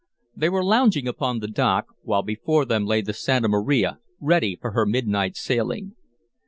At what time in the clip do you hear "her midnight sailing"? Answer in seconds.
4.71-5.95